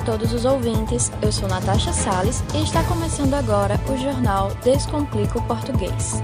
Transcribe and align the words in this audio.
todos 0.00 0.32
os 0.32 0.44
ouvintes. 0.44 1.10
Eu 1.20 1.30
sou 1.32 1.48
Natasha 1.48 1.92
Sales 1.92 2.42
e 2.54 2.62
está 2.62 2.82
começando 2.84 3.34
agora 3.34 3.78
o 3.88 3.96
jornal 3.96 4.50
Descomplica 4.64 5.38
o 5.38 5.42
Português. 5.42 6.22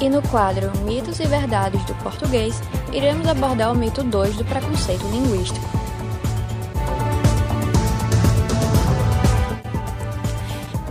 E 0.00 0.08
no 0.08 0.20
quadro 0.22 0.72
Mitos 0.84 1.20
e 1.20 1.26
Verdades 1.26 1.84
do 1.84 1.94
Português, 1.96 2.60
iremos 2.92 3.26
abordar 3.28 3.70
o 3.70 3.74
mito 3.74 4.02
2 4.02 4.36
do 4.36 4.44
preconceito 4.44 5.06
linguístico. 5.08 5.64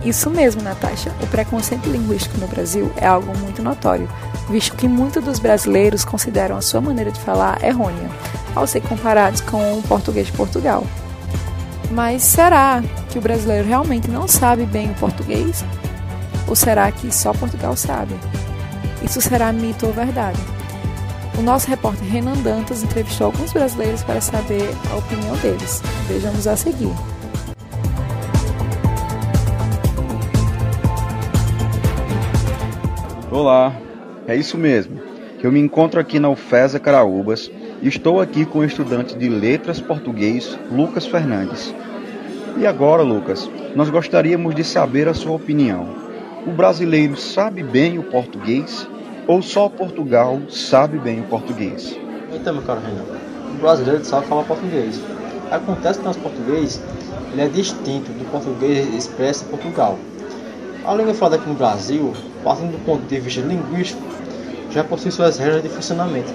Isso 0.04 0.28
mesmo, 0.30 0.62
Natasha. 0.62 1.12
O 1.22 1.26
preconceito 1.26 1.88
linguístico 1.88 2.38
no 2.38 2.48
Brasil 2.48 2.90
é 2.96 3.06
algo 3.06 3.36
muito 3.38 3.62
notório, 3.62 4.08
visto 4.48 4.76
que 4.76 4.88
muitos 4.88 5.22
dos 5.24 5.38
brasileiros 5.38 6.04
consideram 6.04 6.56
a 6.56 6.60
sua 6.60 6.80
maneira 6.80 7.10
de 7.10 7.20
falar 7.20 7.62
errônea, 7.62 8.10
ao 8.54 8.66
ser 8.66 8.80
comparados 8.82 9.40
com 9.40 9.78
o 9.78 9.82
português 9.82 10.26
de 10.26 10.32
Portugal. 10.32 10.84
Mas 11.90 12.22
será 12.22 12.82
que 13.10 13.18
o 13.18 13.22
brasileiro 13.22 13.68
realmente 13.68 14.10
não 14.10 14.26
sabe 14.26 14.64
bem 14.64 14.90
o 14.90 14.94
português? 14.94 15.64
Ou 16.48 16.56
será 16.56 16.90
que 16.90 17.12
só 17.14 17.32
Portugal 17.32 17.76
sabe? 17.76 18.14
Isso 19.02 19.20
será 19.20 19.52
mito 19.52 19.86
ou 19.86 19.92
verdade? 19.92 20.38
O 21.38 21.42
nosso 21.42 21.68
repórter 21.68 22.06
Renan 22.08 22.36
Dantas 22.42 22.82
entrevistou 22.82 23.26
alguns 23.26 23.52
brasileiros 23.52 24.02
para 24.02 24.20
saber 24.20 24.68
a 24.92 24.96
opinião 24.96 25.36
deles. 25.36 25.82
Vejamos 26.06 26.46
a 26.46 26.56
seguir. 26.56 26.92
Olá, 33.30 33.74
é 34.26 34.36
isso 34.36 34.56
mesmo. 34.56 35.00
Eu 35.42 35.50
me 35.50 35.58
encontro 35.58 35.98
aqui 35.98 36.20
na 36.20 36.30
UFESA 36.30 36.78
Caraúbas 36.78 37.50
e 37.82 37.88
estou 37.88 38.20
aqui 38.20 38.44
com 38.44 38.60
o 38.60 38.64
estudante 38.64 39.16
de 39.16 39.28
Letras 39.28 39.80
Português, 39.80 40.56
Lucas 40.70 41.04
Fernandes. 41.04 41.74
E 42.56 42.66
agora, 42.66 43.02
Lucas, 43.02 43.50
nós 43.74 43.90
gostaríamos 43.90 44.54
de 44.54 44.62
saber 44.62 45.08
a 45.08 45.14
sua 45.14 45.32
opinião. 45.32 45.88
O 46.46 46.52
brasileiro 46.52 47.16
sabe 47.16 47.62
bem 47.62 47.98
o 47.98 48.04
português 48.04 48.88
ou 49.26 49.42
só 49.42 49.68
Portugal 49.68 50.40
sabe 50.48 50.98
bem 50.98 51.20
o 51.20 51.24
português? 51.24 51.98
Então, 52.32 52.54
meu 52.54 52.62
caro 52.62 52.80
Renan, 52.80 53.04
o 53.50 53.60
brasileiro 53.60 54.04
sabe 54.04 54.26
falar 54.26 54.44
português. 54.44 55.00
Acontece 55.50 55.98
que 55.98 56.04
o 56.04 56.06
nosso 56.06 56.20
português 56.20 56.80
ele 57.32 57.42
é 57.42 57.48
distinto 57.48 58.10
do 58.12 58.30
português 58.30 58.94
expresso 58.94 59.44
em 59.44 59.48
Portugal. 59.48 59.98
A 60.84 60.94
língua 60.94 61.14
falada 61.14 61.36
aqui 61.36 61.48
no 61.48 61.54
Brasil, 61.54 62.12
partindo 62.42 62.72
do 62.72 62.84
ponto 62.84 63.06
de 63.06 63.20
vista 63.20 63.40
linguístico, 63.40 64.02
já 64.70 64.82
possui 64.82 65.12
suas 65.12 65.38
regras 65.38 65.62
de 65.62 65.68
funcionamento, 65.68 66.32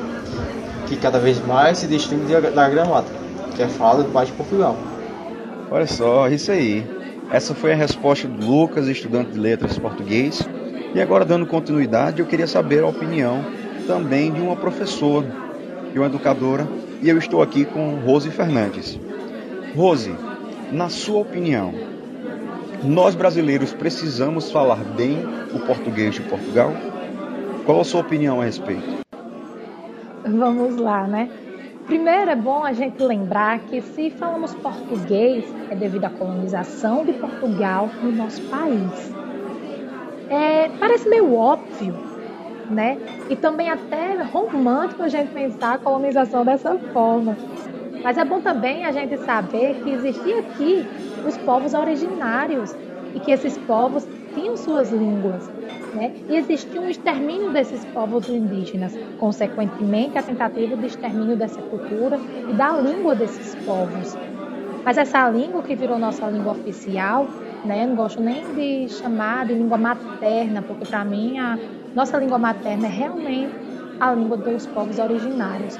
que 0.87 0.95
cada 0.95 1.19
vez 1.19 1.45
mais 1.45 1.79
se 1.79 1.87
distingue 1.87 2.33
da 2.51 2.69
gramática, 2.69 3.17
que 3.55 3.61
é 3.61 3.67
falada 3.67 4.03
do 4.03 4.09
país 4.09 4.29
de 4.29 4.35
Portugal. 4.35 4.77
Olha 5.69 5.85
só, 5.85 6.29
isso 6.29 6.51
aí. 6.51 6.85
Essa 7.29 7.53
foi 7.53 7.73
a 7.73 7.75
resposta 7.75 8.25
do 8.25 8.45
Lucas, 8.45 8.87
estudante 8.87 9.31
de 9.31 9.39
letras 9.39 9.77
português. 9.77 10.47
E 10.95 11.01
agora, 11.01 11.25
dando 11.25 11.45
continuidade, 11.45 12.21
eu 12.21 12.25
queria 12.25 12.47
saber 12.47 12.83
a 12.83 12.87
opinião 12.87 13.43
também 13.85 14.31
de 14.31 14.39
uma 14.39 14.55
professora, 14.55 15.27
de 15.91 15.99
uma 15.99 16.07
educadora, 16.07 16.65
e 17.01 17.09
eu 17.09 17.17
estou 17.17 17.41
aqui 17.41 17.65
com 17.65 17.99
Rose 18.05 18.29
Fernandes. 18.31 18.97
Rose, 19.75 20.15
na 20.71 20.87
sua 20.87 21.19
opinião, 21.19 21.73
nós 22.83 23.15
brasileiros 23.15 23.73
precisamos 23.73 24.51
falar 24.51 24.83
bem 24.95 25.17
o 25.53 25.59
português 25.59 26.15
de 26.15 26.21
Portugal? 26.21 26.71
Qual 27.65 27.81
a 27.81 27.83
sua 27.83 28.01
opinião 28.01 28.39
a 28.39 28.45
respeito? 28.45 28.97
Vamos 30.23 30.77
lá, 30.77 31.07
né? 31.07 31.29
Primeiro 31.87 32.31
é 32.31 32.35
bom 32.35 32.63
a 32.63 32.73
gente 32.73 33.01
lembrar 33.01 33.59
que 33.61 33.81
se 33.81 34.11
falamos 34.11 34.53
português 34.55 35.45
é 35.69 35.75
devido 35.75 36.05
à 36.05 36.09
colonização 36.09 37.05
de 37.05 37.13
Portugal 37.13 37.89
no 38.03 38.11
nosso 38.11 38.41
país. 38.43 39.13
É, 40.29 40.69
parece 40.79 41.09
meio 41.09 41.33
óbvio, 41.33 41.95
né? 42.69 42.97
E 43.29 43.35
também 43.35 43.69
até 43.69 44.21
romântico 44.21 45.01
a 45.01 45.07
gente 45.07 45.31
pensar 45.31 45.75
a 45.75 45.77
colonização 45.77 46.43
dessa 46.43 46.77
forma. 46.93 47.37
Mas 48.03 48.17
é 48.17 48.25
bom 48.25 48.39
também 48.41 48.85
a 48.85 48.91
gente 48.91 49.17
saber 49.17 49.75
que 49.83 49.89
existia 49.89 50.39
aqui 50.39 50.85
os 51.27 51.37
povos 51.37 51.73
originários 51.73 52.75
e 53.13 53.19
que 53.19 53.31
esses 53.31 53.57
povos 53.57 54.07
tinham 54.33 54.55
suas 54.57 54.91
línguas. 54.91 55.51
Né? 55.93 56.11
E 56.27 56.35
existia 56.35 56.81
um 56.81 56.89
extermínio 56.89 57.51
desses 57.51 57.85
povos 57.85 58.27
indígenas, 58.29 58.97
consequentemente, 59.15 60.17
a 60.17 60.23
tentativa 60.23 60.75
de 60.77 60.85
extermínio 60.87 61.37
dessa 61.37 61.63
cultura 61.63 62.21
e 62.47 62.53
da 62.53 62.77
língua 62.79 63.15
desses 63.15 63.55
povos. 63.55 64.17
Mas 64.85 64.97
essa 64.97 65.29
língua 65.29 65.63
que 65.63 65.75
virou 65.75 65.99
nossa 65.99 66.29
língua 66.29 66.51
oficial, 66.53 67.35
né? 67.63 67.85
não 67.85 67.95
gosto 67.95 68.21
nem 68.21 68.53
de 68.53 68.87
chamar 68.89 69.45
de 69.45 69.53
língua 69.55 69.77
materna, 69.77 70.63
porque 70.63 70.85
para 70.85 71.03
mim 71.05 71.37
a 71.37 71.59
nossa 71.93 72.17
língua 72.17 72.39
materna 72.39 72.87
é 72.87 72.89
realmente 72.89 73.57
a 73.99 74.13
língua 74.13 74.37
dos 74.37 74.67
povos 74.67 74.99
originários. 74.99 75.79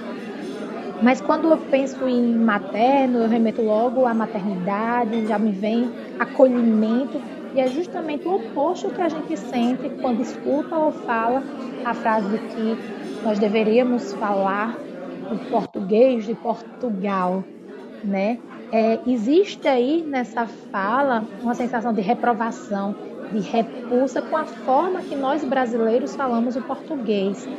Mas 1.00 1.22
quando 1.22 1.52
eu 1.52 1.60
penso 1.60 2.08
em 2.08 2.40
materno, 2.40 3.20
eu 3.20 3.28
remeto 3.28 3.62
logo 3.62 4.06
à 4.06 4.14
maternidade, 4.16 5.26
já 5.28 5.38
me 5.38 5.54
vem 5.54 5.94
acolhimento, 6.18 7.24
e 7.54 7.60
é 7.60 7.70
justamente 7.70 8.28
o 8.28 8.32
oposto 8.34 8.92
que 8.92 9.02
a 9.02 9.10
gente 9.10 9.38
sente 9.38 9.90
quando 9.92 10.22
escuta 10.22 10.78
ou 10.78 10.92
fala 10.92 11.46
a 11.84 11.94
frase 11.94 12.30
de 12.30 12.40
que 12.40 12.82
nós 13.22 13.40
deveríamos 13.40 14.14
falar 14.14 14.82
o 15.30 15.38
português 15.38 16.26
de 16.26 16.34
Portugal, 16.36 17.48
né? 18.04 18.42
É, 18.72 19.02
existe 19.10 19.68
aí 19.68 20.04
nessa 20.04 20.48
fala 20.48 21.30
uma 21.42 21.56
sensação 21.56 21.94
de 21.94 22.02
reprovação, 22.02 22.98
de 23.30 23.40
repulsa 23.40 24.22
com 24.22 24.36
a 24.38 24.46
forma 24.46 25.04
que 25.04 25.16
nós 25.16 25.44
brasileiros 25.44 26.16
falamos 26.16 26.56
o 26.56 26.62
português. 26.62 27.50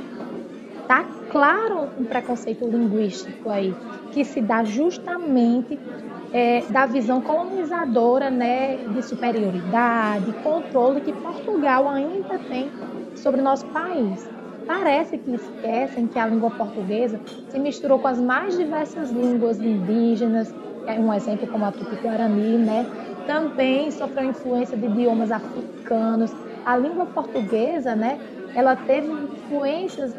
Tá 0.87 1.18
claro 1.29 1.93
um 1.97 2.07
preconceito 2.07 2.69
linguístico 2.71 3.51
aí, 3.51 3.79
que 4.11 4.25
se 4.25 4.41
dá 4.43 4.65
justamente 4.65 5.81
é, 6.33 6.67
da 6.71 6.87
visão 6.87 7.21
colonizadora 7.23 8.31
né, 8.31 8.87
de 8.89 9.03
superioridade, 9.03 10.35
controle 10.35 11.01
que 11.01 11.13
Portugal 11.13 11.89
ainda 11.89 12.39
tem 12.49 12.75
sobre 13.15 13.41
o 13.41 13.45
nosso 13.45 13.71
país. 13.73 14.31
Parece 14.67 15.19
que 15.19 15.35
esquecem 15.35 16.07
que 16.09 16.19
a 16.19 16.27
língua 16.27 16.51
portuguesa 16.51 17.21
se 17.49 17.59
misturou 17.59 17.99
com 17.99 18.09
as 18.09 18.21
mais 18.21 18.57
diversas 18.57 19.11
línguas 19.11 19.61
indígenas, 19.61 20.55
é 20.87 21.01
um 21.01 21.13
exemplo 21.13 21.49
como 21.49 21.65
a 21.65 21.73
Tupi-Guarani, 21.73 22.59
né? 22.59 22.89
também 23.27 23.91
sofreu 23.91 24.25
influência 24.25 24.77
de 24.77 24.87
idiomas 24.87 25.31
africanos. 25.31 26.33
A 26.65 26.77
língua 26.77 27.07
portuguesa, 27.07 27.95
né, 27.95 28.21
ela 28.55 28.75
teve 28.77 29.07
influências 29.13 30.13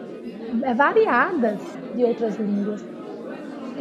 variadas 0.76 1.60
de 1.96 2.04
outras 2.04 2.38
línguas. 2.38 2.84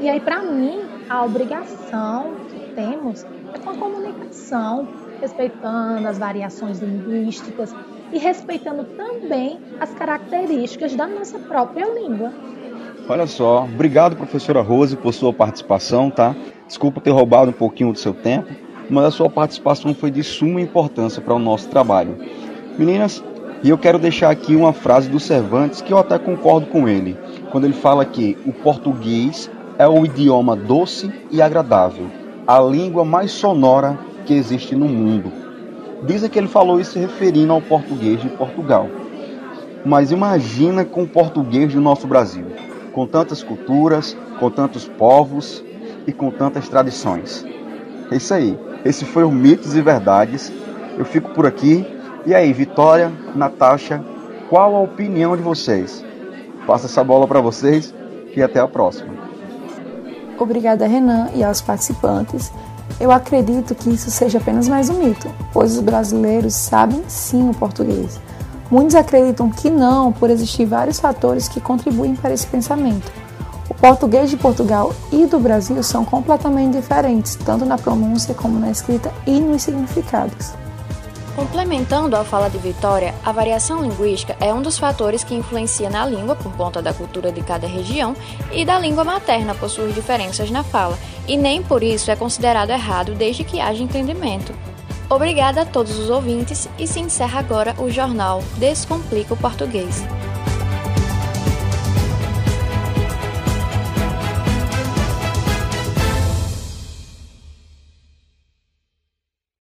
E 0.00 0.08
aí, 0.08 0.20
para 0.20 0.42
mim, 0.42 0.80
a 1.08 1.24
obrigação 1.24 2.36
que 2.50 2.74
temos 2.74 3.24
é 3.52 3.58
com 3.58 3.70
a 3.70 3.74
comunicação, 3.74 4.86
respeitando 5.20 6.06
as 6.06 6.18
variações 6.18 6.80
linguísticas 6.80 7.74
e 8.12 8.18
respeitando 8.18 8.84
também 8.96 9.58
as 9.80 9.92
características 9.94 10.94
da 10.94 11.06
nossa 11.06 11.38
própria 11.38 11.86
língua. 11.94 12.32
Olha 13.08 13.26
só, 13.26 13.64
obrigado 13.64 14.16
professora 14.16 14.60
Rose 14.60 14.96
por 14.96 15.12
sua 15.12 15.32
participação, 15.32 16.10
tá? 16.10 16.36
Desculpa 16.66 17.00
ter 17.00 17.10
roubado 17.10 17.50
um 17.50 17.54
pouquinho 17.54 17.92
do 17.92 17.98
seu 17.98 18.12
tempo, 18.12 18.54
mas 18.90 19.04
a 19.06 19.10
sua 19.10 19.30
participação 19.30 19.94
foi 19.94 20.10
de 20.10 20.22
suma 20.22 20.60
importância 20.60 21.20
para 21.20 21.34
o 21.34 21.38
nosso 21.38 21.68
trabalho. 21.68 22.18
Meninas, 22.78 23.24
e 23.62 23.70
eu 23.70 23.78
quero 23.78 23.98
deixar 23.98 24.30
aqui 24.30 24.54
uma 24.54 24.72
frase 24.72 25.08
do 25.08 25.18
Cervantes 25.18 25.80
que 25.80 25.92
eu 25.92 25.98
até 25.98 26.18
concordo 26.18 26.66
com 26.66 26.88
ele, 26.88 27.18
quando 27.50 27.64
ele 27.64 27.74
fala 27.74 28.04
que 28.04 28.36
o 28.46 28.52
português 28.52 29.50
é 29.78 29.86
o 29.86 30.04
idioma 30.04 30.54
doce 30.54 31.12
e 31.30 31.42
agradável, 31.42 32.06
a 32.46 32.60
língua 32.60 33.04
mais 33.04 33.32
sonora 33.32 33.98
que 34.24 34.34
existe 34.34 34.74
no 34.74 34.88
mundo. 34.88 35.32
Dizem 36.04 36.30
que 36.30 36.38
ele 36.38 36.48
falou 36.48 36.80
isso 36.80 36.98
referindo 36.98 37.52
ao 37.52 37.60
português 37.60 38.20
de 38.20 38.28
Portugal. 38.28 38.88
Mas 39.84 40.12
imagina 40.12 40.84
com 40.84 41.02
o 41.02 41.08
português 41.08 41.72
do 41.72 41.80
nosso 41.80 42.06
Brasil, 42.06 42.46
com 42.92 43.06
tantas 43.06 43.42
culturas, 43.42 44.16
com 44.38 44.50
tantos 44.50 44.86
povos 44.86 45.64
e 46.06 46.12
com 46.12 46.30
tantas 46.30 46.68
tradições. 46.68 47.44
É 48.10 48.16
isso 48.16 48.32
aí. 48.32 48.56
Esse 48.84 49.04
foi 49.04 49.24
o 49.24 49.30
Mitos 49.30 49.74
e 49.76 49.82
Verdades. 49.82 50.52
Eu 50.96 51.04
fico 51.04 51.30
por 51.30 51.46
aqui 51.46 51.84
e 52.28 52.34
aí, 52.34 52.52
Vitória, 52.52 53.10
Natasha, 53.34 54.04
qual 54.50 54.76
a 54.76 54.80
opinião 54.80 55.34
de 55.34 55.42
vocês? 55.42 56.04
Passo 56.66 56.84
essa 56.84 57.02
bola 57.02 57.26
para 57.26 57.40
vocês 57.40 57.94
e 58.36 58.42
até 58.42 58.60
a 58.60 58.68
próxima. 58.68 59.14
Obrigada, 60.38 60.86
Renan, 60.86 61.30
e 61.34 61.42
aos 61.42 61.62
participantes. 61.62 62.52
Eu 63.00 63.10
acredito 63.10 63.74
que 63.74 63.88
isso 63.88 64.10
seja 64.10 64.36
apenas 64.36 64.68
mais 64.68 64.90
um 64.90 65.02
mito, 65.02 65.26
pois 65.54 65.72
os 65.76 65.80
brasileiros 65.80 66.52
sabem 66.52 67.02
sim 67.08 67.48
o 67.48 67.54
português. 67.54 68.20
Muitos 68.70 68.94
acreditam 68.94 69.48
que 69.48 69.70
não, 69.70 70.12
por 70.12 70.28
existir 70.28 70.66
vários 70.66 71.00
fatores 71.00 71.48
que 71.48 71.62
contribuem 71.62 72.14
para 72.14 72.34
esse 72.34 72.46
pensamento. 72.46 73.10
O 73.70 73.74
português 73.74 74.28
de 74.28 74.36
Portugal 74.36 74.92
e 75.10 75.24
do 75.24 75.40
Brasil 75.40 75.82
são 75.82 76.04
completamente 76.04 76.76
diferentes, 76.76 77.36
tanto 77.36 77.64
na 77.64 77.78
pronúncia 77.78 78.34
como 78.34 78.58
na 78.58 78.70
escrita 78.70 79.10
e 79.26 79.40
nos 79.40 79.62
significados. 79.62 80.67
Complementando 81.38 82.16
a 82.16 82.24
fala 82.24 82.50
de 82.50 82.58
Vitória, 82.58 83.14
a 83.24 83.30
variação 83.30 83.80
linguística 83.80 84.36
é 84.40 84.52
um 84.52 84.60
dos 84.60 84.76
fatores 84.76 85.22
que 85.22 85.36
influencia 85.36 85.88
na 85.88 86.04
língua 86.04 86.34
por 86.34 86.52
conta 86.56 86.82
da 86.82 86.92
cultura 86.92 87.30
de 87.30 87.40
cada 87.42 87.64
região 87.64 88.16
e 88.50 88.64
da 88.64 88.76
língua 88.76 89.04
materna 89.04 89.54
por 89.54 89.70
suas 89.70 89.94
diferenças 89.94 90.50
na 90.50 90.64
fala, 90.64 90.98
e 91.28 91.36
nem 91.36 91.62
por 91.62 91.80
isso 91.80 92.10
é 92.10 92.16
considerado 92.16 92.70
errado 92.70 93.14
desde 93.14 93.44
que 93.44 93.60
haja 93.60 93.84
entendimento. 93.84 94.52
Obrigada 95.08 95.60
a 95.62 95.64
todos 95.64 95.96
os 95.96 96.10
ouvintes 96.10 96.68
e 96.76 96.88
se 96.88 96.98
encerra 96.98 97.38
agora 97.38 97.72
o 97.78 97.88
jornal 97.88 98.42
Descomplica 98.56 99.34
o 99.34 99.36
Português. 99.36 100.02